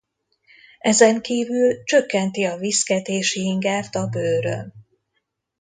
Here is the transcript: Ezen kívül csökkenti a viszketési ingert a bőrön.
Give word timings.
Ezen 0.79 1.21
kívül 1.21 1.83
csökkenti 1.83 2.43
a 2.43 2.57
viszketési 2.57 3.41
ingert 3.41 3.95
a 3.95 4.07
bőrön. 4.07 4.73